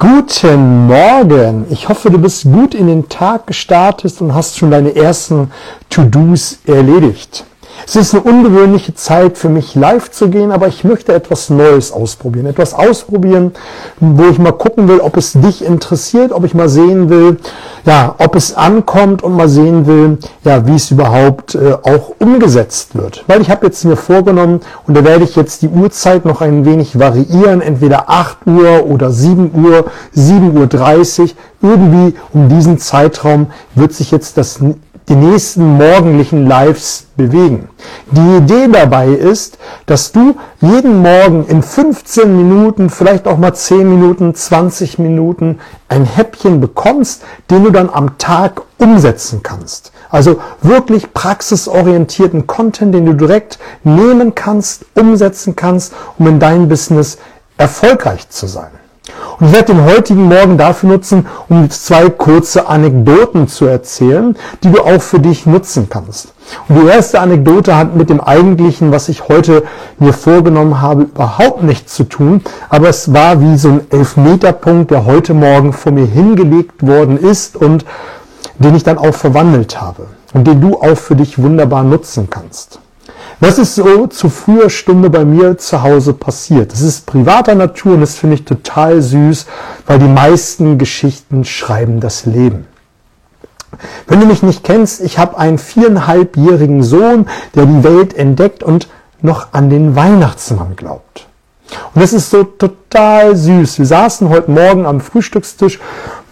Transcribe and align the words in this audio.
Guten 0.00 0.86
Morgen. 0.86 1.66
Ich 1.68 1.90
hoffe, 1.90 2.08
du 2.08 2.16
bist 2.16 2.44
gut 2.44 2.74
in 2.74 2.86
den 2.86 3.10
Tag 3.10 3.46
gestartet 3.46 4.18
und 4.22 4.34
hast 4.34 4.56
schon 4.56 4.70
deine 4.70 4.96
ersten 4.96 5.50
To-Dos 5.90 6.60
erledigt. 6.64 7.44
Es 7.86 7.96
ist 7.96 8.14
eine 8.14 8.22
ungewöhnliche 8.22 8.94
Zeit 8.94 9.38
für 9.38 9.48
mich 9.48 9.74
live 9.74 10.10
zu 10.10 10.28
gehen, 10.28 10.52
aber 10.52 10.68
ich 10.68 10.84
möchte 10.84 11.12
etwas 11.12 11.50
Neues 11.50 11.92
ausprobieren. 11.92 12.46
Etwas 12.46 12.74
ausprobieren, 12.74 13.52
wo 13.98 14.24
ich 14.24 14.38
mal 14.38 14.52
gucken 14.52 14.88
will, 14.88 15.00
ob 15.00 15.16
es 15.16 15.32
dich 15.32 15.64
interessiert, 15.64 16.32
ob 16.32 16.44
ich 16.44 16.54
mal 16.54 16.68
sehen 16.68 17.08
will, 17.08 17.38
ja, 17.84 18.14
ob 18.18 18.36
es 18.36 18.54
ankommt 18.54 19.22
und 19.22 19.36
mal 19.36 19.48
sehen 19.48 19.86
will, 19.86 20.18
ja, 20.44 20.66
wie 20.66 20.74
es 20.74 20.90
überhaupt 20.90 21.54
äh, 21.54 21.74
auch 21.82 22.12
umgesetzt 22.18 22.94
wird. 22.94 23.24
Weil 23.26 23.40
ich 23.40 23.50
habe 23.50 23.66
jetzt 23.66 23.84
mir 23.84 23.96
vorgenommen 23.96 24.60
und 24.86 24.96
da 24.96 25.04
werde 25.04 25.24
ich 25.24 25.36
jetzt 25.36 25.62
die 25.62 25.68
Uhrzeit 25.68 26.24
noch 26.24 26.40
ein 26.40 26.64
wenig 26.64 26.98
variieren, 26.98 27.60
entweder 27.60 28.08
8 28.08 28.46
Uhr 28.46 28.86
oder 28.86 29.10
7 29.10 29.52
Uhr, 29.54 29.86
7.30 30.16 31.20
Uhr. 31.20 31.28
Irgendwie 31.62 32.16
um 32.32 32.48
diesen 32.48 32.78
Zeitraum 32.78 33.48
wird 33.74 33.92
sich 33.92 34.10
jetzt 34.10 34.38
das 34.38 34.60
die 35.10 35.16
nächsten 35.16 35.76
morgendlichen 35.76 36.46
Lives 36.46 37.08
bewegen. 37.16 37.68
Die 38.12 38.36
Idee 38.36 38.68
dabei 38.72 39.08
ist, 39.08 39.58
dass 39.86 40.12
du 40.12 40.36
jeden 40.60 41.02
Morgen 41.02 41.44
in 41.46 41.64
15 41.64 42.36
Minuten, 42.36 42.90
vielleicht 42.90 43.26
auch 43.26 43.36
mal 43.36 43.52
10 43.52 43.88
Minuten, 43.90 44.34
20 44.36 45.00
Minuten 45.00 45.58
ein 45.88 46.04
Häppchen 46.04 46.60
bekommst, 46.60 47.22
den 47.50 47.64
du 47.64 47.70
dann 47.70 47.90
am 47.90 48.18
Tag 48.18 48.62
umsetzen 48.78 49.42
kannst. 49.42 49.90
Also 50.10 50.40
wirklich 50.62 51.12
praxisorientierten 51.12 52.46
Content, 52.46 52.94
den 52.94 53.06
du 53.06 53.14
direkt 53.14 53.58
nehmen 53.82 54.36
kannst, 54.36 54.86
umsetzen 54.94 55.56
kannst, 55.56 55.92
um 56.18 56.28
in 56.28 56.38
deinem 56.38 56.68
Business 56.68 57.18
erfolgreich 57.58 58.28
zu 58.28 58.46
sein. 58.46 58.70
Und 59.38 59.46
ich 59.46 59.52
werde 59.52 59.72
den 59.72 59.84
heutigen 59.84 60.24
Morgen 60.24 60.58
dafür 60.58 60.90
nutzen, 60.90 61.26
um 61.48 61.70
zwei 61.70 62.10
kurze 62.10 62.68
Anekdoten 62.68 63.48
zu 63.48 63.66
erzählen, 63.66 64.36
die 64.62 64.70
du 64.70 64.80
auch 64.82 65.00
für 65.00 65.18
dich 65.18 65.46
nutzen 65.46 65.88
kannst. 65.88 66.32
Und 66.68 66.82
die 66.82 66.86
erste 66.88 67.20
Anekdote 67.20 67.76
hat 67.76 67.96
mit 67.96 68.10
dem 68.10 68.20
eigentlichen, 68.20 68.92
was 68.92 69.08
ich 69.08 69.28
heute 69.28 69.62
mir 69.98 70.12
vorgenommen 70.12 70.80
habe, 70.80 71.02
überhaupt 71.02 71.62
nichts 71.62 71.94
zu 71.94 72.04
tun. 72.04 72.42
Aber 72.68 72.88
es 72.88 73.12
war 73.12 73.40
wie 73.40 73.56
so 73.56 73.68
ein 73.68 73.80
Elfmeterpunkt, 73.90 74.90
der 74.90 75.06
heute 75.06 75.34
Morgen 75.34 75.72
vor 75.72 75.92
mir 75.92 76.06
hingelegt 76.06 76.86
worden 76.86 77.16
ist 77.18 77.56
und 77.56 77.84
den 78.58 78.74
ich 78.74 78.82
dann 78.82 78.98
auch 78.98 79.14
verwandelt 79.14 79.80
habe 79.80 80.06
und 80.34 80.46
den 80.46 80.60
du 80.60 80.76
auch 80.76 80.96
für 80.96 81.16
dich 81.16 81.38
wunderbar 81.38 81.82
nutzen 81.82 82.28
kannst. 82.30 82.80
Das 83.40 83.58
ist 83.58 83.74
so 83.74 84.06
zu 84.06 84.28
früher 84.28 84.68
Stunde 84.68 85.08
bei 85.08 85.24
mir 85.24 85.56
zu 85.56 85.82
Hause 85.82 86.12
passiert. 86.12 86.72
Das 86.72 86.82
ist 86.82 87.06
privater 87.06 87.54
Natur 87.54 87.94
und 87.94 88.02
das 88.02 88.16
finde 88.16 88.34
ich 88.34 88.44
total 88.44 89.00
süß, 89.00 89.46
weil 89.86 89.98
die 89.98 90.08
meisten 90.08 90.76
Geschichten 90.76 91.46
schreiben 91.46 92.00
das 92.00 92.26
Leben. 92.26 92.66
Wenn 94.06 94.20
du 94.20 94.26
mich 94.26 94.42
nicht 94.42 94.62
kennst, 94.62 95.00
ich 95.00 95.18
habe 95.18 95.38
einen 95.38 95.56
viereinhalbjährigen 95.56 96.82
Sohn, 96.82 97.26
der 97.54 97.64
die 97.64 97.82
Welt 97.82 98.14
entdeckt 98.14 98.62
und 98.62 98.88
noch 99.22 99.52
an 99.52 99.70
den 99.70 99.96
Weihnachtsmann 99.96 100.76
glaubt. 100.76 101.26
Und 101.94 102.02
das 102.02 102.12
ist 102.12 102.30
so 102.30 102.44
total 102.44 103.36
süß. 103.36 103.78
Wir 103.78 103.86
saßen 103.86 104.28
heute 104.28 104.50
Morgen 104.50 104.84
am 104.84 105.00
Frühstückstisch 105.00 105.78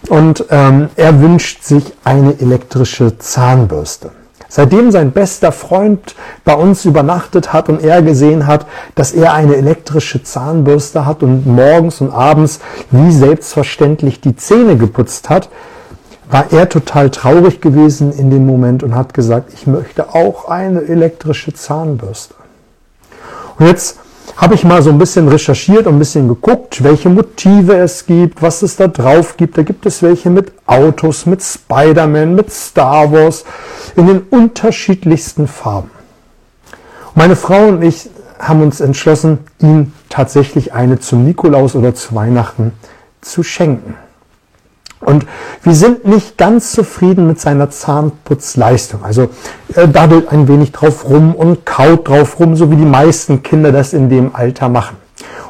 und 0.09 0.45
ähm, 0.51 0.89
er 0.95 1.19
wünscht 1.21 1.63
sich 1.63 1.93
eine 2.03 2.39
elektrische 2.39 3.17
Zahnbürste. 3.17 4.11
Seitdem 4.51 4.91
sein 4.91 5.11
bester 5.11 5.51
Freund 5.51 6.15
bei 6.43 6.55
uns 6.55 6.83
übernachtet 6.83 7.53
hat 7.53 7.69
und 7.69 7.83
er 7.83 8.01
gesehen 8.01 8.47
hat, 8.47 8.65
dass 8.95 9.11
er 9.11 9.33
eine 9.33 9.55
elektrische 9.55 10.23
Zahnbürste 10.23 11.05
hat 11.05 11.21
und 11.21 11.45
morgens 11.45 12.01
und 12.01 12.11
abends 12.11 12.59
wie 12.89 13.11
selbstverständlich 13.11 14.21
die 14.21 14.35
Zähne 14.35 14.75
geputzt 14.75 15.29
hat, 15.29 15.49
war 16.31 16.51
er 16.51 16.67
total 16.67 17.11
traurig 17.11 17.61
gewesen 17.61 18.11
in 18.11 18.31
dem 18.31 18.45
Moment 18.45 18.81
und 18.81 18.95
hat 18.95 19.13
gesagt, 19.13 19.53
ich 19.53 19.67
möchte 19.67 20.15
auch 20.15 20.47
eine 20.49 20.81
elektrische 20.81 21.53
Zahnbürste. 21.53 22.33
Und 23.59 23.67
jetzt 23.67 23.99
habe 24.37 24.55
ich 24.55 24.63
mal 24.63 24.81
so 24.81 24.89
ein 24.89 24.97
bisschen 24.97 25.27
recherchiert 25.27 25.85
und 25.85 25.95
ein 25.95 25.99
bisschen 25.99 26.27
geguckt, 26.27 26.83
welche 26.83 27.09
Motive 27.09 27.75
es 27.77 28.05
gibt, 28.05 28.41
was 28.41 28.61
es 28.61 28.77
da 28.77 28.87
drauf 28.87 29.37
gibt. 29.37 29.57
Da 29.57 29.63
gibt 29.63 29.85
es 29.85 30.01
welche 30.01 30.29
mit 30.29 30.53
Autos, 30.65 31.25
mit 31.25 31.43
Spider-Man, 31.43 32.35
mit 32.35 32.51
Star 32.51 33.11
Wars, 33.11 33.43
in 33.95 34.07
den 34.07 34.19
unterschiedlichsten 34.21 35.47
Farben. 35.47 35.91
Meine 37.15 37.35
Frau 37.35 37.67
und 37.67 37.81
ich 37.81 38.09
haben 38.39 38.61
uns 38.61 38.79
entschlossen, 38.79 39.39
ihm 39.59 39.93
tatsächlich 40.07 40.73
eine 40.73 40.99
zum 40.99 41.25
Nikolaus 41.25 41.75
oder 41.75 41.93
zu 41.93 42.15
Weihnachten 42.15 42.71
zu 43.21 43.43
schenken. 43.43 43.95
Und 45.01 45.25
wir 45.63 45.73
sind 45.73 46.05
nicht 46.05 46.37
ganz 46.37 46.73
zufrieden 46.73 47.27
mit 47.27 47.39
seiner 47.39 47.69
Zahnputzleistung. 47.69 49.03
Also 49.03 49.29
er 49.73 49.87
daddelt 49.87 50.31
ein 50.31 50.47
wenig 50.47 50.71
drauf 50.71 51.09
rum 51.09 51.35
und 51.35 51.65
kaut 51.65 52.07
drauf 52.07 52.39
rum, 52.39 52.55
so 52.55 52.69
wie 52.69 52.75
die 52.75 52.85
meisten 52.85 53.41
Kinder 53.41 53.71
das 53.71 53.93
in 53.93 54.09
dem 54.09 54.35
Alter 54.35 54.67
machen. 54.67 54.97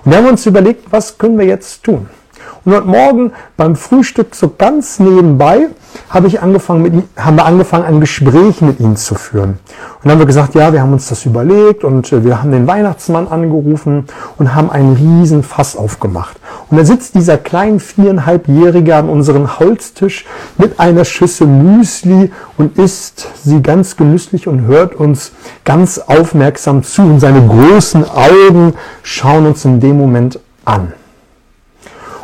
Und 0.03 0.11
wir 0.11 0.19
haben 0.19 0.28
uns 0.28 0.45
überlegt, 0.45 0.91
was 0.91 1.17
können 1.17 1.38
wir 1.38 1.45
jetzt 1.45 1.83
tun? 1.83 2.07
Und 2.66 2.74
heute 2.75 2.88
Morgen 2.88 3.31
beim 3.56 3.78
Frühstück 3.78 4.36
so 4.36 4.53
ganz 4.58 5.00
nebenbei 5.00 5.68
habe 6.09 6.28
ich 6.28 6.42
angefangen 6.42 6.81
mit 6.81 7.03
haben 7.16 7.38
wir 7.38 7.46
angefangen, 7.46 7.86
ein 7.86 8.02
Gespräch 8.02 8.62
mit 8.62 8.81
ihm 8.81 8.97
zu 8.97 9.16
führen. 9.16 9.52
Und 9.52 9.59
dann 10.03 10.12
haben 10.12 10.20
wir 10.20 10.25
gesagt, 10.25 10.56
ja, 10.56 10.74
wir 10.74 10.81
haben 10.81 10.92
uns 10.92 11.08
das 11.08 11.25
überlegt 11.25 11.86
und 11.86 12.12
äh, 12.12 12.24
wir 12.24 12.42
haben 12.42 12.52
den 12.52 12.68
Weihnachtsmann 12.68 13.30
angerufen 13.30 14.06
und 14.38 14.56
haben 14.56 14.70
einen 14.70 14.96
riesen 14.96 15.42
Fass 15.42 15.78
aufgemacht. 15.78 16.38
Und 16.70 16.78
da 16.78 16.86
sitzt 16.86 17.16
dieser 17.16 17.38
kleine 17.38 17.80
viereinhalbjährige 17.80 18.96
an 18.96 19.09
unserem 19.09 19.58
Holztisch 19.59 20.26
mit 20.58 20.80
einer 20.81 21.06
Schüssel 21.06 21.47
Müsli 21.47 22.31
und 22.58 22.78
isst 22.78 23.30
sie 23.41 23.62
ganz 23.62 23.96
genüsslich 23.96 24.47
und 24.47 24.68
hört 24.68 24.96
uns 24.96 25.31
ganz 25.64 25.97
aufmerksam 25.97 26.84
zu. 26.84 27.03
Und 27.03 27.22
seine 27.22 27.46
großen 27.47 28.03
Augen 28.03 28.74
schauen 29.02 29.47
uns 29.47 29.64
in 29.64 29.80
dem 29.80 29.97
Moment 29.97 30.40
an. 30.66 30.94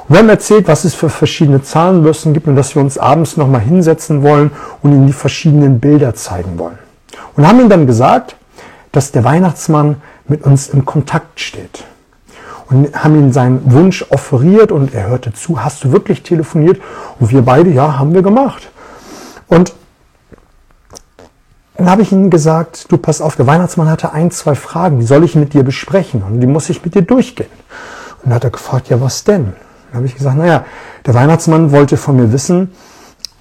Und 0.07 0.13
wir 0.13 0.19
haben 0.19 0.29
erzählt, 0.29 0.67
was 0.67 0.85
es 0.85 0.93
für 0.93 1.09
verschiedene 1.09 1.63
Zahnbürsten 1.63 2.33
gibt 2.33 2.47
und 2.47 2.55
dass 2.55 2.75
wir 2.75 2.81
uns 2.81 2.97
abends 2.97 3.37
nochmal 3.37 3.61
hinsetzen 3.61 4.21
wollen 4.21 4.51
und 4.83 4.91
ihm 4.91 5.07
die 5.07 5.13
verschiedenen 5.13 5.79
Bilder 5.79 6.13
zeigen 6.13 6.59
wollen. 6.59 6.77
Und 7.35 7.47
haben 7.47 7.59
ihm 7.59 7.69
dann 7.69 7.87
gesagt, 7.87 8.35
dass 8.91 9.11
der 9.11 9.23
Weihnachtsmann 9.23 9.97
mit 10.27 10.43
uns 10.43 10.69
in 10.69 10.85
Kontakt 10.85 11.39
steht. 11.39 11.83
Und 12.69 12.95
haben 12.95 13.15
ihm 13.15 13.31
seinen 13.31 13.71
Wunsch 13.71 14.05
offeriert 14.09 14.71
und 14.71 14.93
er 14.93 15.07
hörte 15.07 15.33
zu, 15.33 15.63
hast 15.63 15.83
du 15.83 15.91
wirklich 15.91 16.23
telefoniert? 16.23 16.81
Und 17.19 17.31
wir 17.31 17.41
beide, 17.41 17.69
ja, 17.71 17.97
haben 17.97 18.13
wir 18.13 18.21
gemacht. 18.21 18.69
Und 19.47 19.73
dann 21.77 21.89
habe 21.89 22.03
ich 22.03 22.11
ihm 22.11 22.29
gesagt, 22.29 22.91
du 22.91 22.97
pass 22.97 23.21
auf, 23.21 23.35
der 23.35 23.47
Weihnachtsmann 23.47 23.89
hatte 23.89 24.13
ein, 24.13 24.31
zwei 24.31 24.55
Fragen, 24.55 24.99
die 24.99 25.05
soll 25.05 25.23
ich 25.23 25.35
mit 25.35 25.53
dir 25.53 25.63
besprechen 25.63 26.23
und 26.23 26.39
die 26.39 26.47
muss 26.47 26.69
ich 26.69 26.83
mit 26.83 26.95
dir 26.95 27.01
durchgehen. 27.01 27.49
Und 28.17 28.25
dann 28.25 28.35
hat 28.35 28.43
er 28.45 28.49
gefragt, 28.49 28.89
ja, 28.89 29.01
was 29.01 29.23
denn? 29.23 29.53
Dann 29.95 30.01
habe 30.01 30.07
ich 30.07 30.17
gesagt, 30.17 30.37
naja, 30.37 30.65
der 31.05 31.13
Weihnachtsmann 31.13 31.71
wollte 31.71 31.95
von 31.95 32.17
mir 32.17 32.33
wissen, 32.33 32.73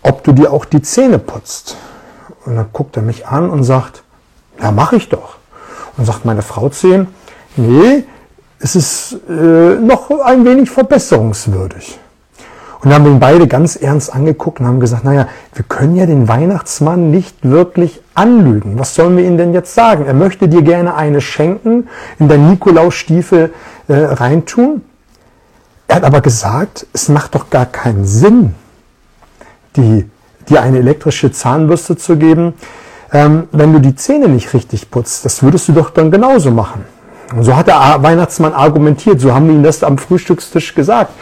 ob 0.02 0.22
du 0.22 0.30
dir 0.30 0.52
auch 0.52 0.64
die 0.64 0.82
Zähne 0.82 1.18
putzt. 1.18 1.76
Und 2.46 2.54
dann 2.54 2.66
guckt 2.72 2.96
er 2.96 3.02
mich 3.02 3.26
an 3.26 3.50
und 3.50 3.64
sagt, 3.64 4.04
ja, 4.62 4.70
mache 4.70 4.94
ich 4.94 5.08
doch. 5.08 5.34
Und 5.96 6.04
sagt 6.04 6.24
meine 6.24 6.42
Frau 6.42 6.68
zu 6.68 6.94
ihm, 6.94 7.06
nee, 7.56 8.04
es 8.60 8.76
ist 8.76 9.16
äh, 9.28 9.32
noch 9.32 10.12
ein 10.24 10.44
wenig 10.44 10.70
verbesserungswürdig. 10.70 11.98
Und 12.80 12.90
dann 12.90 13.02
haben 13.02 13.10
ihn 13.10 13.18
beide 13.18 13.48
ganz 13.48 13.74
ernst 13.74 14.14
angeguckt 14.14 14.60
und 14.60 14.68
haben 14.68 14.78
gesagt, 14.78 15.02
naja, 15.02 15.26
wir 15.54 15.64
können 15.64 15.96
ja 15.96 16.06
den 16.06 16.28
Weihnachtsmann 16.28 17.10
nicht 17.10 17.36
wirklich 17.42 18.00
anlügen. 18.14 18.78
Was 18.78 18.94
sollen 18.94 19.16
wir 19.16 19.24
ihm 19.24 19.38
denn 19.38 19.54
jetzt 19.54 19.74
sagen? 19.74 20.06
Er 20.06 20.14
möchte 20.14 20.46
dir 20.46 20.62
gerne 20.62 20.94
eine 20.94 21.20
schenken, 21.20 21.88
in 22.20 22.28
der 22.28 22.38
Nikolausstiefel 22.38 23.52
äh, 23.88 23.92
reintun. 23.92 24.82
Er 25.88 25.96
hat 25.96 26.04
aber 26.04 26.20
gesagt, 26.20 26.86
es 26.92 27.08
macht 27.08 27.34
doch 27.34 27.50
gar 27.50 27.66
keinen 27.66 28.04
Sinn, 28.04 28.54
die, 29.76 30.08
dir 30.48 30.62
eine 30.62 30.78
elektrische 30.78 31.30
Zahnbürste 31.32 31.96
zu 31.96 32.16
geben, 32.16 32.54
ähm, 33.12 33.48
wenn 33.52 33.72
du 33.72 33.80
die 33.80 33.94
Zähne 33.94 34.28
nicht 34.28 34.52
richtig 34.54 34.90
putzt. 34.90 35.24
Das 35.24 35.42
würdest 35.42 35.68
du 35.68 35.72
doch 35.72 35.90
dann 35.90 36.10
genauso 36.10 36.50
machen. 36.50 36.84
Und 37.34 37.44
so 37.44 37.56
hat 37.56 37.66
der 37.66 37.96
Weihnachtsmann 38.00 38.52
argumentiert, 38.52 39.20
so 39.20 39.34
haben 39.34 39.48
wir 39.48 39.54
ihm 39.54 39.62
das 39.62 39.82
am 39.82 39.98
Frühstückstisch 39.98 40.74
gesagt. 40.74 41.12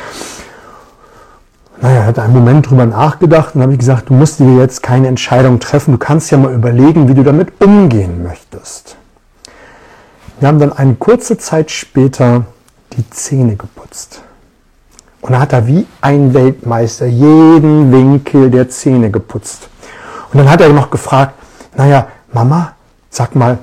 Naja, 1.81 2.01
er 2.01 2.07
hat 2.07 2.19
einen 2.19 2.33
Moment 2.33 2.71
drüber 2.71 2.87
nachgedacht 2.87 3.55
und 3.55 3.63
habe 3.63 3.73
ich 3.73 3.79
gesagt, 3.79 4.09
du 4.09 4.15
musst 4.15 4.39
dir 4.39 4.57
jetzt 4.57 4.83
keine 4.83 5.09
Entscheidung 5.09 5.59
treffen, 5.59 5.93
du 5.93 5.99
kannst 5.99 6.31
ja 6.31 6.39
mal 6.39 6.55
überlegen, 6.55 7.09
wie 7.09 7.15
du 7.15 7.25
damit 7.25 7.61
umgehen 7.61 8.23
möchtest. 8.23 8.97
Wir 10.39 10.49
haben 10.49 10.59
dann 10.59 10.73
eine 10.73 10.95
kurze 10.95 11.39
Zeit 11.39 11.71
später 11.71 12.47
die 12.93 13.09
Zähne 13.11 13.57
geputzt. 13.57 14.23
Und 15.23 15.33
da 15.33 15.41
hat 15.41 15.53
er 15.53 15.67
wie 15.69 15.87
ein 16.01 16.35
Weltmeister 16.35 17.07
jeden 17.07 17.93
Winkel 17.93 18.51
der 18.51 18.69
Zähne 18.69 19.11
geputzt. 19.11 19.69
Und 20.33 20.39
dann 20.39 20.51
hat 20.51 20.61
er 20.61 20.69
noch 20.71 20.91
gefragt, 20.91 21.35
naja, 21.77 22.09
Mama, 22.33 22.73
sag 23.09 23.37
mal, 23.37 23.59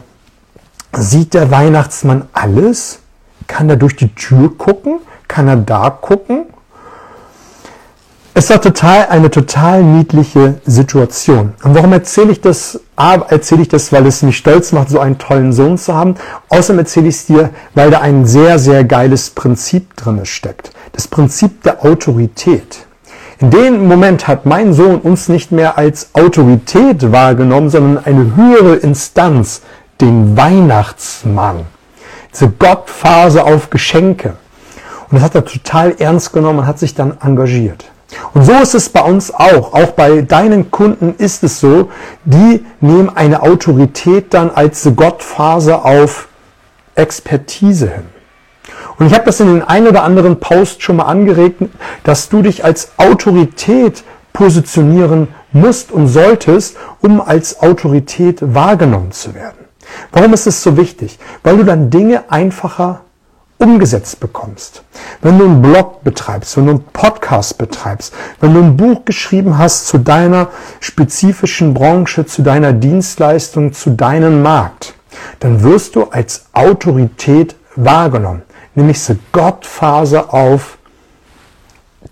sieht 0.93 1.33
der 1.33 1.51
Weihnachtsmann 1.51 2.27
alles? 2.31 2.99
Kann 3.47 3.69
er 3.69 3.75
durch 3.75 3.95
die 3.95 4.15
Tür 4.15 4.57
gucken? 4.57 4.99
Kann 5.27 5.47
er 5.49 5.57
da 5.57 5.89
gucken? 5.89 6.45
Es 8.39 8.49
war 8.49 8.61
total, 8.61 9.07
eine 9.09 9.29
total 9.29 9.83
niedliche 9.83 10.61
Situation. 10.65 11.55
Und 11.61 11.75
warum 11.75 11.91
erzähle 11.91 12.31
ich 12.31 12.39
das? 12.39 12.79
A, 12.95 13.15
erzähle 13.15 13.63
ich 13.63 13.67
das, 13.67 13.91
weil 13.91 14.05
es 14.05 14.21
mich 14.21 14.37
stolz 14.37 14.71
macht, 14.71 14.87
so 14.87 15.01
einen 15.01 15.17
tollen 15.17 15.51
Sohn 15.51 15.77
zu 15.77 15.93
haben. 15.93 16.15
Außerdem 16.47 16.79
erzähle 16.79 17.09
ich 17.09 17.15
es 17.15 17.25
dir, 17.25 17.49
weil 17.75 17.91
da 17.91 17.99
ein 17.99 18.25
sehr, 18.25 18.57
sehr 18.57 18.85
geiles 18.85 19.31
Prinzip 19.31 19.93
drin 19.97 20.25
steckt. 20.25 20.71
Das 20.93 21.05
Prinzip 21.09 21.63
der 21.63 21.83
Autorität. 21.83 22.85
In 23.39 23.51
dem 23.51 23.89
Moment 23.89 24.29
hat 24.29 24.45
mein 24.45 24.71
Sohn 24.71 25.01
uns 25.01 25.27
nicht 25.27 25.51
mehr 25.51 25.77
als 25.77 26.11
Autorität 26.13 27.11
wahrgenommen, 27.11 27.69
sondern 27.69 28.05
eine 28.05 28.37
höhere 28.37 28.75
Instanz, 28.75 29.63
den 29.99 30.37
Weihnachtsmann. 30.37 31.65
Diese 32.33 32.47
Gottphase 32.47 33.43
auf 33.43 33.69
Geschenke. 33.69 34.37
Und 35.09 35.17
das 35.17 35.23
hat 35.23 35.35
er 35.35 35.43
total 35.43 35.93
ernst 35.99 36.31
genommen 36.31 36.59
und 36.59 36.67
hat 36.67 36.79
sich 36.79 36.95
dann 36.95 37.17
engagiert. 37.19 37.91
Und 38.33 38.43
so 38.43 38.53
ist 38.53 38.73
es 38.73 38.89
bei 38.89 39.01
uns 39.01 39.33
auch. 39.33 39.73
Auch 39.73 39.91
bei 39.91 40.21
deinen 40.21 40.71
Kunden 40.71 41.15
ist 41.17 41.43
es 41.43 41.59
so, 41.59 41.91
die 42.25 42.65
nehmen 42.81 43.09
eine 43.15 43.41
Autorität 43.43 44.33
dann 44.33 44.49
als 44.49 44.87
Gottphase 44.95 45.83
auf 45.83 46.27
Expertise 46.95 47.87
hin. 47.87 48.05
Und 48.97 49.07
ich 49.07 49.13
habe 49.13 49.25
das 49.25 49.39
in 49.39 49.47
den 49.47 49.63
ein 49.63 49.87
oder 49.87 50.03
anderen 50.03 50.39
Post 50.39 50.83
schon 50.83 50.97
mal 50.97 51.05
angeregt, 51.05 51.61
dass 52.03 52.29
du 52.29 52.41
dich 52.41 52.65
als 52.65 52.91
Autorität 52.97 54.03
positionieren 54.33 55.29
musst 55.51 55.91
und 55.91 56.07
solltest, 56.07 56.77
um 57.01 57.21
als 57.21 57.61
Autorität 57.61 58.37
wahrgenommen 58.41 59.11
zu 59.11 59.33
werden. 59.33 59.65
Warum 60.11 60.33
ist 60.33 60.47
es 60.47 60.61
so 60.61 60.77
wichtig? 60.77 61.17
Weil 61.43 61.57
du 61.57 61.63
dann 61.63 61.89
Dinge 61.89 62.25
einfacher 62.29 63.01
umgesetzt 63.59 64.19
bekommst. 64.19 64.83
Wenn 65.21 65.37
du 65.37 65.45
einen 65.45 65.61
Blog 65.61 66.03
betreibst, 66.03 66.57
wenn 66.57 66.65
du 66.65 66.71
einen 66.71 66.83
Podcast 66.85 67.57
betreibst, 67.57 68.13
wenn 68.39 68.53
du 68.53 68.61
ein 68.61 68.77
Buch 68.77 69.05
geschrieben 69.05 69.57
hast 69.57 69.87
zu 69.87 69.97
deiner 69.97 70.47
spezifischen 70.79 71.73
Branche, 71.73 72.25
zu 72.25 72.41
deiner 72.41 72.73
Dienstleistung, 72.73 73.73
zu 73.73 73.91
deinem 73.91 74.41
Markt, 74.41 74.93
dann 75.41 75.61
wirst 75.61 75.95
du 75.95 76.05
als 76.05 76.45
Autorität 76.53 77.55
wahrgenommen, 77.75 78.43
nämlich 78.75 79.05
die 79.05 79.19
Gottphase 79.33 80.31
auf 80.33 80.77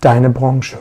deine 0.00 0.28
Branche. 0.30 0.78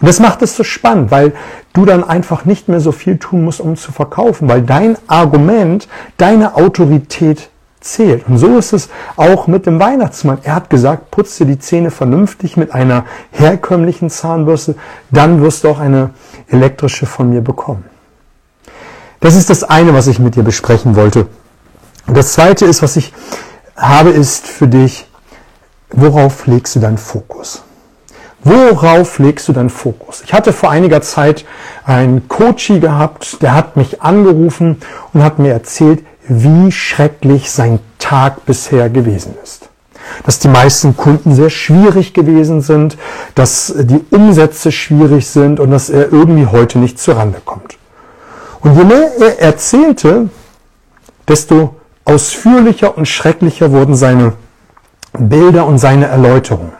Und 0.00 0.08
das 0.08 0.20
macht 0.20 0.40
es 0.40 0.56
so 0.56 0.64
spannend, 0.64 1.10
weil 1.10 1.34
du 1.74 1.84
dann 1.84 2.02
einfach 2.02 2.46
nicht 2.46 2.68
mehr 2.68 2.80
so 2.80 2.92
viel 2.92 3.18
tun 3.18 3.44
musst, 3.44 3.60
um 3.60 3.76
zu 3.76 3.92
verkaufen, 3.92 4.48
weil 4.48 4.62
dein 4.62 4.96
Argument, 5.06 5.88
deine 6.16 6.54
Autorität 6.54 7.50
zählt. 7.92 8.26
Und 8.28 8.38
so 8.38 8.58
ist 8.58 8.72
es 8.72 8.88
auch 9.16 9.46
mit 9.46 9.66
dem 9.66 9.80
Weihnachtsmann. 9.80 10.38
Er 10.42 10.54
hat 10.54 10.70
gesagt, 10.70 11.10
putze 11.10 11.46
die 11.46 11.58
Zähne 11.58 11.90
vernünftig 11.90 12.56
mit 12.56 12.72
einer 12.72 13.04
herkömmlichen 13.30 14.10
Zahnbürste, 14.10 14.74
dann 15.10 15.42
wirst 15.42 15.64
du 15.64 15.68
auch 15.68 15.78
eine 15.78 16.10
elektrische 16.48 17.06
von 17.06 17.30
mir 17.30 17.40
bekommen. 17.40 17.84
Das 19.20 19.34
ist 19.34 19.50
das 19.50 19.64
eine, 19.64 19.94
was 19.94 20.06
ich 20.06 20.18
mit 20.18 20.36
dir 20.36 20.42
besprechen 20.42 20.96
wollte. 20.96 21.26
Und 22.06 22.16
das 22.16 22.32
zweite 22.32 22.66
ist, 22.66 22.82
was 22.82 22.96
ich 22.96 23.12
habe, 23.76 24.10
ist 24.10 24.46
für 24.46 24.68
dich, 24.68 25.08
worauf 25.90 26.46
legst 26.46 26.76
du 26.76 26.80
deinen 26.80 26.98
Fokus? 26.98 27.62
Worauf 28.44 29.18
legst 29.18 29.48
du 29.48 29.52
deinen 29.52 29.70
Fokus? 29.70 30.22
Ich 30.24 30.32
hatte 30.32 30.52
vor 30.52 30.70
einiger 30.70 31.02
Zeit 31.02 31.44
einen 31.84 32.28
Coachie 32.28 32.78
gehabt, 32.78 33.42
der 33.42 33.54
hat 33.54 33.76
mich 33.76 34.02
angerufen 34.02 34.76
und 35.12 35.24
hat 35.24 35.40
mir 35.40 35.52
erzählt, 35.52 36.04
wie 36.28 36.72
schrecklich 36.72 37.50
sein 37.50 37.78
Tag 37.98 38.46
bisher 38.46 38.90
gewesen 38.90 39.34
ist. 39.42 39.68
Dass 40.24 40.38
die 40.38 40.48
meisten 40.48 40.96
Kunden 40.96 41.34
sehr 41.34 41.50
schwierig 41.50 42.14
gewesen 42.14 42.60
sind, 42.60 42.96
dass 43.34 43.74
die 43.76 44.04
Umsätze 44.10 44.70
schwierig 44.72 45.26
sind 45.26 45.60
und 45.60 45.70
dass 45.70 45.90
er 45.90 46.12
irgendwie 46.12 46.46
heute 46.46 46.78
nicht 46.78 46.98
zurande 46.98 47.40
kommt. 47.44 47.76
Und 48.60 48.76
je 48.76 48.84
mehr 48.84 49.10
er 49.18 49.40
erzählte, 49.40 50.28
desto 51.28 51.76
ausführlicher 52.04 52.96
und 52.96 53.06
schrecklicher 53.06 53.72
wurden 53.72 53.94
seine 53.94 54.34
Bilder 55.12 55.66
und 55.66 55.78
seine 55.78 56.06
Erläuterungen. 56.06 56.72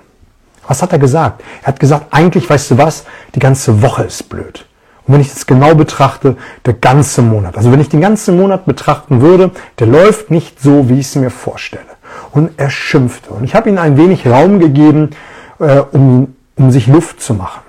Was 0.67 0.83
hat 0.83 0.93
er 0.93 0.99
gesagt? 0.99 1.43
Er 1.63 1.69
hat 1.69 1.81
gesagt, 1.81 2.07
eigentlich 2.11 2.49
weißt 2.49 2.73
du 2.73 2.79
was, 2.79 3.05
die 3.35 3.39
ganze 3.39 3.83
Woche 3.83 4.05
ist 4.05 4.29
blöd. 4.29 4.67
Und 5.07 5.15
wenn 5.15 5.21
ich 5.21 5.33
das 5.33 5.47
genau 5.47 5.75
betrachte, 5.75 6.37
der 6.65 6.75
ganze 6.75 7.23
Monat. 7.23 7.57
Also 7.57 7.71
wenn 7.71 7.81
ich 7.81 7.89
den 7.89 8.01
ganzen 8.01 8.37
Monat 8.37 8.67
betrachten 8.67 9.21
würde, 9.21 9.53
der 9.79 9.87
läuft 9.87 10.31
nicht 10.31 10.61
so, 10.61 10.89
wie 10.89 10.99
ich 10.99 11.07
es 11.07 11.15
mir 11.15 11.31
vorstelle. 11.31 11.85
Und 12.33 12.51
er 12.57 12.71
schimpfte. 12.71 13.31
Und 13.31 13.45
ich 13.45 13.55
habe 13.55 13.69
ihm 13.69 13.79
ein 13.79 13.97
wenig 13.97 14.27
Raum 14.27 14.59
gegeben, 14.59 15.11
äh, 15.61 15.81
um, 15.93 16.35
um 16.57 16.71
sich 16.71 16.87
Luft 16.89 17.21
zu 17.21 17.35
machen. 17.35 17.61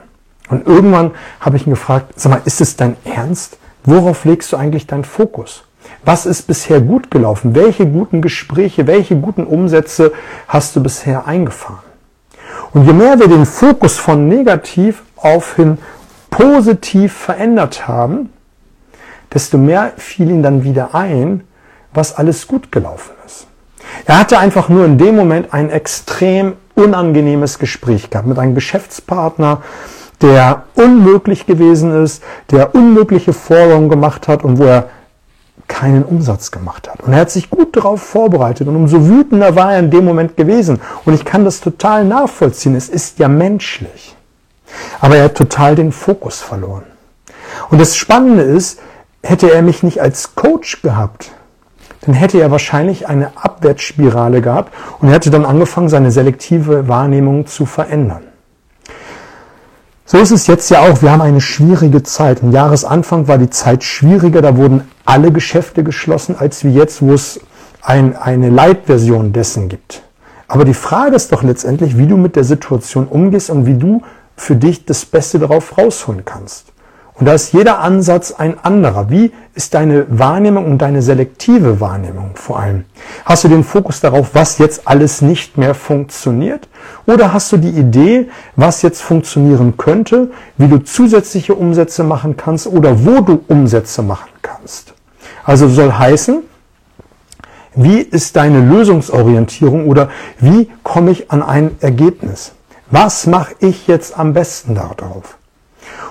Und 0.50 0.66
irgendwann 0.66 1.12
habe 1.39 1.57
ich 1.57 1.68
ihn 1.68 1.72
gefragt, 1.72 2.13
sag 2.16 2.31
mal, 2.31 2.42
ist 2.45 2.62
es 2.62 2.75
dein 2.75 2.95
Ernst? 3.04 3.57
Worauf 3.84 4.25
legst 4.25 4.51
du 4.51 4.57
eigentlich 4.57 4.88
deinen 4.88 5.04
Fokus? 5.04 5.63
Was 6.04 6.25
ist 6.25 6.44
bisher 6.44 6.81
gut 6.81 7.12
gelaufen? 7.12 7.54
Welche 7.54 7.86
guten 7.86 8.22
Gespräche, 8.22 8.88
welche 8.88 9.16
guten 9.18 9.45
Umsätze 9.45 10.12
hast 10.48 10.75
du 10.75 10.81
bisher 10.81 11.28
eingefahren? 11.28 11.80
Und 12.74 12.86
je 12.86 12.94
mehr 12.94 13.19
wir 13.19 13.28
den 13.28 13.45
Fokus 13.45 13.98
von 13.98 14.28
negativ 14.28 15.04
auf 15.18 15.56
hin 15.56 15.78
positiv 16.29 17.13
verändert 17.13 17.88
haben, 17.88 18.29
desto 19.33 19.57
mehr 19.57 19.94
fiel 19.97 20.29
ihm 20.29 20.44
dann 20.44 20.63
wieder 20.63 20.94
ein, 20.94 21.44
was 21.94 22.15
alles 22.15 22.47
gut 22.47 22.71
gelaufen 22.71 23.13
ist. 23.25 23.47
Er 24.06 24.19
hatte 24.19 24.38
einfach 24.38 24.69
nur 24.69 24.85
in 24.85 24.97
dem 24.97 25.15
Moment 25.15 25.53
ein 25.53 25.69
extrem 25.69 26.53
unangenehmes 26.75 27.59
Gespräch 27.59 28.09
gehabt 28.09 28.27
mit 28.27 28.38
einem 28.38 28.56
Geschäftspartner, 28.56 29.62
der 30.21 30.63
unmöglich 30.75 31.45
gewesen 31.45 32.03
ist, 32.03 32.24
der 32.51 32.75
unmögliche 32.75 33.33
Forderungen 33.33 33.89
gemacht 33.89 34.27
hat 34.27 34.44
und 34.44 34.57
wo 34.57 34.63
er 34.63 34.89
keinen 35.68 36.03
Umsatz 36.03 36.51
gemacht 36.51 36.89
hat. 36.89 37.01
Und 37.01 37.13
er 37.13 37.19
hat 37.19 37.31
sich 37.31 37.50
gut 37.50 37.75
darauf 37.75 38.01
vorbereitet 38.01 38.68
und 38.68 38.75
umso 38.75 39.07
wütender 39.07 39.56
war 39.56 39.74
er 39.74 39.79
in 39.79 39.91
dem 39.91 40.06
Moment 40.06 40.38
gewesen. 40.38 40.79
Und 41.06 41.13
ich 41.13 41.25
kann 41.25 41.44
das 41.44 41.59
total 41.59 42.06
nachvollziehen. 42.06 42.75
Es 42.75 42.89
ist 42.89 43.19
ja 43.19 43.27
menschlich. 43.27 44.17
Aber 45.00 45.18
er 45.18 45.25
hat 45.25 45.36
total 45.36 45.75
den 45.75 45.92
Fokus 45.92 46.42
verloren. 46.42 46.84
Und 47.69 47.80
das 47.80 47.96
Spannende 47.96 48.44
ist, 48.44 48.80
hätte 49.24 49.52
er 49.52 49.62
mich 49.62 49.84
nicht 49.84 50.02
als 50.02 50.36
Coach 50.36 50.81
gehabt, 50.81 51.31
dann 52.02 52.14
hätte 52.14 52.40
er 52.40 52.52
wahrscheinlich 52.52 53.08
eine 53.08 53.31
Abwärtsspirale 53.36 54.42
gehabt 54.42 54.74
und 55.00 55.10
er 55.10 55.16
hätte 55.16 55.30
dann 55.30 55.46
angefangen, 55.46 55.90
seine 55.90 56.12
selektive 56.12 56.88
Wahrnehmung 56.88 57.48
zu 57.48 57.66
verändern. 57.66 58.24
So 60.06 60.18
ist 60.18 60.31
es 60.31 60.48
jetzt 60.48 60.70
ja 60.70 60.80
auch. 60.80 61.02
Wir 61.02 61.12
haben 61.12 61.22
eine 61.22 61.41
schwierige 61.41 62.01
Zeit. 62.01 62.41
Im 62.41 62.53
Jahresanfang 62.53 63.27
war 63.27 63.38
die 63.38 63.50
Zeit 63.50 63.84
schwieriger. 63.84 64.41
Da 64.41 64.56
wurden 64.56 64.89
alle 65.03 65.34
Geschäfte 65.34 65.84
geschlossen, 65.84 66.38
als 66.39 66.63
wie 66.63 66.74
jetzt, 66.74 67.01
wo 67.01 67.12
es 67.12 67.41
ein, 67.82 68.15
eine 68.15 68.50
Light-Version 68.50 69.34
dessen 69.34 69.68
gibt. 69.68 70.03
Aber 70.48 70.63
die 70.63 70.74
Frage 70.74 71.18
ist 71.18 71.34
doch 71.34 71.44
letztendlich, 71.44 71.98
wie 71.98 72.08
du 72.08 72.15
mit 72.15 72.38
der 72.38 72.46
Situation 72.46 73.06
umgehst 73.06 73.50
und 73.50 73.65
wie 73.65 73.74
du 73.74 74.01
für 74.38 74.56
dich 74.56 74.86
das 74.86 75.06
Beste 75.06 75.39
darauf 75.39 75.77
rausholen 75.77 76.24
kannst. 76.24 76.67
Und 77.20 77.25
da 77.25 77.34
ist 77.34 77.51
jeder 77.51 77.79
Ansatz 77.79 78.32
ein 78.32 78.63
anderer. 78.63 79.10
Wie 79.10 79.32
ist 79.56 79.74
deine 79.74 80.06
Wahrnehmung 80.08 80.65
und 80.65 80.77
deine 80.77 81.01
selektive 81.01 81.79
Wahrnehmung 81.79 82.32
vor 82.36 82.60
allem? 82.60 82.86
Hast 83.25 83.44
du 83.44 83.48
den 83.48 83.63
Fokus 83.63 84.01
darauf, 84.01 84.36
was 84.36 84.60
jetzt 84.60 84.88
alles 84.88 85.24
nicht 85.24 85.58
mehr 85.58 85.74
funktioniert? 85.74 86.70
Oder 87.08 87.34
hast 87.34 87.51
du 87.51 87.58
die 87.58 87.72
Idee, 87.72 88.29
was 88.56 88.84
jetzt 88.84 89.01
funktionieren 89.01 89.77
könnte, 89.77 90.29
wie 90.58 90.67
du 90.67 90.77
zusätzliche 90.77 91.56
Umsätze 91.56 92.03
machen 92.03 92.38
kannst 92.38 92.67
oder 92.67 93.03
wo 93.03 93.22
du 93.22 93.44
Umsätze 93.48 94.03
machen 94.03 94.29
kannst? 94.44 94.94
Also 95.44 95.67
soll 95.67 95.91
heißen, 95.91 96.44
wie 97.74 98.00
ist 98.00 98.36
deine 98.36 98.62
Lösungsorientierung 98.62 99.88
oder 99.88 100.10
wie 100.39 100.70
komme 100.84 101.12
ich 101.12 101.32
an 101.32 101.41
ein 101.41 101.72
Ergebnis? 101.79 102.51
Was 102.89 103.27
mache 103.27 103.56
ich 103.60 103.88
jetzt 103.88 104.17
am 104.17 104.34
besten 104.34 104.75
darauf? 104.75 105.38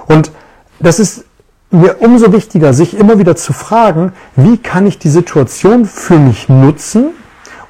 Und 0.06 0.30
das 0.78 0.98
ist 0.98 1.24
mir 1.70 1.96
umso 2.00 2.32
wichtiger, 2.32 2.72
sich 2.72 2.96
immer 2.96 3.18
wieder 3.18 3.34
zu 3.36 3.52
fragen, 3.52 4.12
wie 4.36 4.58
kann 4.58 4.86
ich 4.86 4.98
die 4.98 5.08
Situation 5.08 5.84
für 5.84 6.18
mich 6.18 6.48
nutzen 6.48 7.08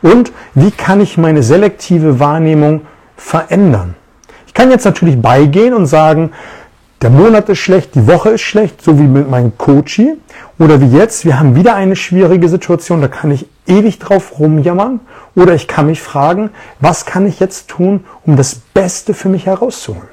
und 0.03 0.33
wie 0.55 0.71
kann 0.71 1.01
ich 1.01 1.17
meine 1.19 1.43
selektive 1.43 2.21
Wahrnehmung 2.21 2.83
verändern. 3.17 3.95
Ich 4.47 4.55
kann 4.55 4.71
jetzt 4.71 4.85
natürlich 4.85 5.21
beigehen 5.21 5.75
und 5.75 5.87
sagen, 5.87 6.33
der 7.03 7.11
Monat 7.11 7.49
ist 7.49 7.59
schlecht, 7.59 7.95
die 7.95 8.07
Woche 8.07 8.31
ist 8.31 8.41
schlecht, 8.41 8.83
so 8.83 8.99
wie 8.99 9.05
mit 9.05 9.31
meinem 9.31 9.57
Coachie. 9.59 10.15
Oder 10.59 10.81
wie 10.81 10.97
jetzt, 10.97 11.25
wir 11.27 11.39
haben 11.39 11.55
wieder 11.55 11.75
eine 11.75 11.95
schwierige 11.95 12.49
Situation, 12.49 13.03
da 13.03 13.09
kann 13.09 13.31
ich 13.31 13.47
ewig 13.67 13.99
drauf 13.99 14.39
rumjammern. 14.39 15.01
Oder 15.35 15.55
ich 15.55 15.69
kann 15.69 15.87
mich 15.87 16.03
fragen, 16.03 16.51
was 16.81 17.07
kann 17.07 17.27
ich 17.27 17.41
jetzt 17.41 17.69
tun, 17.69 18.05
um 18.25 18.37
das 18.37 18.55
Beste 18.55 19.15
für 19.15 19.29
mich 19.29 19.47
herauszuholen? 19.47 20.09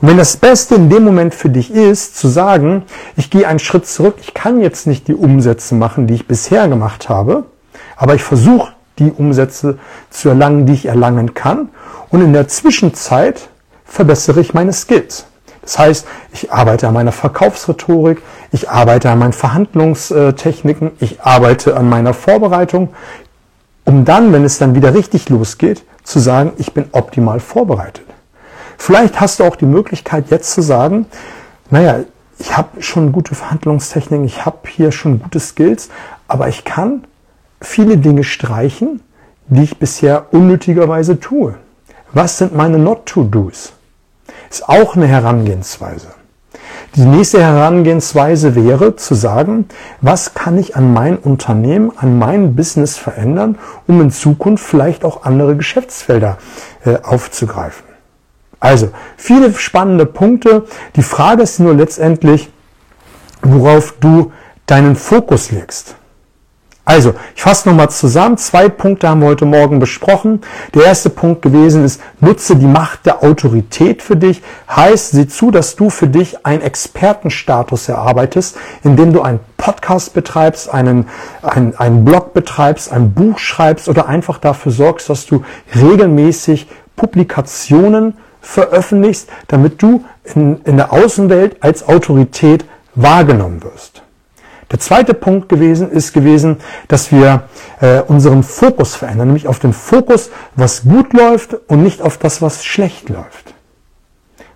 Und 0.00 0.08
wenn 0.08 0.16
das 0.16 0.36
Beste 0.36 0.74
in 0.74 0.90
dem 0.90 1.04
Moment 1.04 1.34
für 1.34 1.48
dich 1.48 1.70
ist, 1.70 2.16
zu 2.16 2.28
sagen, 2.28 2.84
ich 3.16 3.30
gehe 3.30 3.46
einen 3.46 3.58
Schritt 3.58 3.86
zurück, 3.86 4.16
ich 4.20 4.34
kann 4.34 4.60
jetzt 4.60 4.86
nicht 4.86 5.08
die 5.08 5.14
Umsätze 5.14 5.74
machen, 5.74 6.06
die 6.06 6.14
ich 6.14 6.26
bisher 6.26 6.68
gemacht 6.68 7.08
habe, 7.08 7.44
aber 7.96 8.14
ich 8.14 8.22
versuche 8.22 8.72
die 8.98 9.10
Umsätze 9.10 9.78
zu 10.10 10.28
erlangen, 10.28 10.66
die 10.66 10.74
ich 10.74 10.86
erlangen 10.86 11.34
kann. 11.34 11.70
Und 12.10 12.22
in 12.22 12.32
der 12.32 12.48
Zwischenzeit 12.48 13.48
verbessere 13.84 14.40
ich 14.40 14.54
meine 14.54 14.72
Skills. 14.72 15.26
Das 15.62 15.78
heißt, 15.78 16.06
ich 16.32 16.52
arbeite 16.52 16.88
an 16.88 16.94
meiner 16.94 17.12
Verkaufsrhetorik, 17.12 18.22
ich 18.52 18.68
arbeite 18.68 19.10
an 19.10 19.18
meinen 19.18 19.32
Verhandlungstechniken, 19.32 20.92
ich 21.00 21.22
arbeite 21.22 21.76
an 21.76 21.88
meiner 21.88 22.14
Vorbereitung, 22.14 22.90
um 23.84 24.04
dann, 24.04 24.32
wenn 24.32 24.44
es 24.44 24.58
dann 24.58 24.74
wieder 24.74 24.94
richtig 24.94 25.28
losgeht, 25.28 25.84
zu 26.02 26.18
sagen, 26.18 26.52
ich 26.58 26.72
bin 26.72 26.86
optimal 26.92 27.40
vorbereitet. 27.40 28.06
Vielleicht 28.78 29.20
hast 29.20 29.40
du 29.40 29.44
auch 29.44 29.56
die 29.56 29.66
Möglichkeit 29.66 30.30
jetzt 30.30 30.52
zu 30.52 30.62
sagen, 30.62 31.06
naja, 31.70 32.00
ich 32.38 32.56
habe 32.56 32.82
schon 32.82 33.12
gute 33.12 33.34
Verhandlungstechniken, 33.34 34.24
ich 34.24 34.44
habe 34.46 34.68
hier 34.68 34.92
schon 34.92 35.20
gute 35.20 35.38
Skills, 35.38 35.90
aber 36.26 36.48
ich 36.48 36.64
kann 36.64 37.04
viele 37.60 37.98
Dinge 37.98 38.24
streichen, 38.24 39.02
die 39.48 39.62
ich 39.62 39.78
bisher 39.78 40.26
unnötigerweise 40.32 41.20
tue. 41.20 41.54
Was 42.12 42.38
sind 42.38 42.56
meine 42.56 42.78
Not-to-Dos? 42.78 43.72
Ist 44.48 44.68
auch 44.68 44.96
eine 44.96 45.06
Herangehensweise. 45.06 46.08
Die 46.96 47.04
nächste 47.04 47.40
Herangehensweise 47.40 48.56
wäre 48.56 48.96
zu 48.96 49.14
sagen, 49.14 49.68
was 50.00 50.34
kann 50.34 50.58
ich 50.58 50.74
an 50.74 50.92
mein 50.92 51.16
Unternehmen, 51.18 51.92
an 51.96 52.18
mein 52.18 52.56
Business 52.56 52.96
verändern, 52.96 53.58
um 53.86 54.00
in 54.00 54.10
Zukunft 54.10 54.64
vielleicht 54.64 55.04
auch 55.04 55.22
andere 55.22 55.56
Geschäftsfelder 55.56 56.38
äh, 56.84 56.96
aufzugreifen. 57.02 57.84
Also, 58.58 58.90
viele 59.16 59.54
spannende 59.54 60.04
Punkte. 60.04 60.66
Die 60.96 61.02
Frage 61.02 61.44
ist 61.44 61.60
nur 61.60 61.74
letztendlich, 61.74 62.50
worauf 63.40 63.94
du 64.00 64.32
deinen 64.66 64.96
Fokus 64.96 65.52
legst. 65.52 65.94
Also, 66.90 67.14
ich 67.36 67.42
fasse 67.42 67.68
nochmal 67.68 67.88
zusammen. 67.88 68.36
Zwei 68.36 68.68
Punkte 68.68 69.08
haben 69.08 69.20
wir 69.20 69.28
heute 69.28 69.44
Morgen 69.44 69.78
besprochen. 69.78 70.40
Der 70.74 70.86
erste 70.86 71.08
Punkt 71.08 71.40
gewesen 71.40 71.84
ist, 71.84 72.02
nutze 72.18 72.56
die 72.56 72.66
Macht 72.66 73.06
der 73.06 73.22
Autorität 73.22 74.02
für 74.02 74.16
dich. 74.16 74.42
Heißt, 74.68 75.12
sieh 75.12 75.28
zu, 75.28 75.52
dass 75.52 75.76
du 75.76 75.88
für 75.88 76.08
dich 76.08 76.44
einen 76.44 76.62
Expertenstatus 76.62 77.88
erarbeitest, 77.88 78.56
indem 78.82 79.12
du 79.12 79.22
einen 79.22 79.38
Podcast 79.56 80.14
betreibst, 80.14 80.74
einen, 80.74 81.06
einen, 81.42 81.76
einen 81.76 82.04
Blog 82.04 82.34
betreibst, 82.34 82.90
ein 82.90 83.14
Buch 83.14 83.38
schreibst 83.38 83.88
oder 83.88 84.08
einfach 84.08 84.38
dafür 84.38 84.72
sorgst, 84.72 85.08
dass 85.08 85.26
du 85.26 85.44
regelmäßig 85.76 86.66
Publikationen 86.96 88.14
veröffentlichst, 88.40 89.28
damit 89.46 89.80
du 89.80 90.04
in, 90.24 90.60
in 90.64 90.76
der 90.76 90.92
Außenwelt 90.92 91.62
als 91.62 91.86
Autorität 91.86 92.64
wahrgenommen 92.96 93.62
wirst. 93.62 94.02
Der 94.70 94.78
zweite 94.78 95.14
Punkt 95.14 95.48
gewesen 95.48 95.90
ist 95.90 96.12
gewesen, 96.12 96.58
dass 96.86 97.10
wir 97.10 97.44
äh, 97.80 98.02
unseren 98.02 98.44
Fokus 98.44 98.94
verändern, 98.94 99.28
nämlich 99.28 99.48
auf 99.48 99.58
den 99.58 99.72
Fokus, 99.72 100.30
was 100.54 100.84
gut 100.84 101.12
läuft 101.12 101.54
und 101.66 101.82
nicht 101.82 102.02
auf 102.02 102.18
das, 102.18 102.40
was 102.40 102.64
schlecht 102.64 103.08
läuft. 103.08 103.54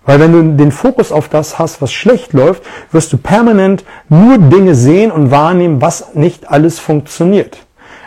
Weil 0.05 0.19
wenn 0.19 0.31
du 0.31 0.63
den 0.63 0.71
Fokus 0.71 1.11
auf 1.11 1.29
das 1.29 1.59
hast, 1.59 1.81
was 1.81 1.91
schlecht 1.91 2.33
läuft, 2.33 2.63
wirst 2.91 3.11
du 3.11 3.17
permanent 3.17 3.83
nur 4.07 4.37
Dinge 4.37 4.75
sehen 4.75 5.11
und 5.11 5.31
wahrnehmen, 5.31 5.81
was 5.81 6.13
nicht 6.13 6.49
alles 6.49 6.79
funktioniert. 6.79 7.57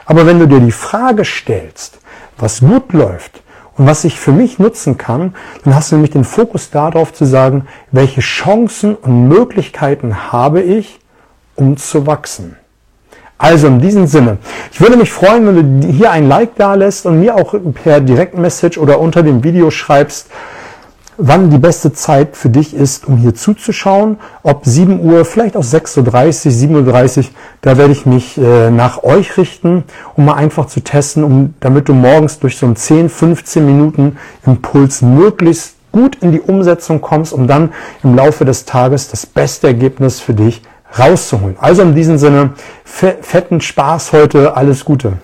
Aber 0.06 0.24
wenn 0.24 0.38
du 0.38 0.46
dir 0.46 0.60
die 0.60 0.72
Frage 0.72 1.24
stellst, 1.24 1.98
was 2.38 2.60
gut 2.60 2.92
läuft 2.92 3.42
und 3.76 3.86
was 3.86 4.04
ich 4.04 4.18
für 4.18 4.32
mich 4.32 4.58
nutzen 4.58 4.96
kann, 4.96 5.34
dann 5.64 5.74
hast 5.74 5.90
du 5.90 5.96
nämlich 5.96 6.12
den 6.12 6.24
Fokus 6.24 6.70
darauf 6.70 7.12
zu 7.12 7.26
sagen, 7.26 7.66
welche 7.90 8.20
Chancen 8.20 8.94
und 8.94 9.28
Möglichkeiten 9.28 10.32
habe 10.32 10.62
ich, 10.62 11.00
um 11.58 11.76
zu 11.76 12.06
wachsen. 12.06 12.56
Also 13.36 13.68
in 13.68 13.78
diesem 13.78 14.06
Sinne, 14.06 14.38
ich 14.72 14.80
würde 14.80 14.96
mich 14.96 15.12
freuen, 15.12 15.46
wenn 15.46 15.80
du 15.80 15.88
hier 15.88 16.10
ein 16.10 16.28
Like 16.28 16.56
da 16.56 16.74
lässt 16.74 17.06
und 17.06 17.20
mir 17.20 17.36
auch 17.36 17.54
per 17.84 18.00
Direktmessage 18.00 18.78
oder 18.80 18.98
unter 18.98 19.22
dem 19.22 19.44
Video 19.44 19.70
schreibst, 19.70 20.26
wann 21.18 21.50
die 21.50 21.58
beste 21.58 21.92
Zeit 21.92 22.36
für 22.36 22.48
dich 22.48 22.74
ist, 22.74 23.06
um 23.06 23.16
hier 23.16 23.34
zuzuschauen. 23.34 24.18
Ob 24.42 24.64
7 24.64 25.00
Uhr, 25.00 25.24
vielleicht 25.24 25.56
auch 25.56 25.62
6.30 25.62 25.98
Uhr, 25.98 26.82
7.30 26.82 27.18
Uhr, 27.18 27.24
da 27.60 27.76
werde 27.76 27.92
ich 27.92 28.06
mich 28.06 28.38
äh, 28.38 28.70
nach 28.70 29.04
euch 29.04 29.36
richten, 29.36 29.84
um 30.16 30.24
mal 30.24 30.34
einfach 30.34 30.66
zu 30.66 30.80
testen, 30.80 31.22
um, 31.22 31.54
damit 31.60 31.88
du 31.88 31.94
morgens 31.94 32.40
durch 32.40 32.56
so 32.56 32.66
einen 32.66 32.76
10, 32.76 33.08
15 33.08 33.64
Minuten 33.64 34.16
Impuls 34.46 35.02
möglichst 35.02 35.74
gut 35.92 36.16
in 36.20 36.32
die 36.32 36.40
Umsetzung 36.40 37.00
kommst, 37.00 37.32
um 37.32 37.46
dann 37.46 37.72
im 38.02 38.14
Laufe 38.14 38.44
des 38.44 38.64
Tages 38.64 39.08
das 39.08 39.26
beste 39.26 39.68
Ergebnis 39.68 40.20
für 40.20 40.34
dich 40.34 40.62
rauszuholen. 40.96 41.56
Also 41.60 41.82
in 41.82 41.94
diesem 41.94 42.18
Sinne, 42.18 42.50
fetten 42.84 43.60
Spaß 43.60 44.12
heute, 44.12 44.56
alles 44.56 44.84
Gute. 44.84 45.14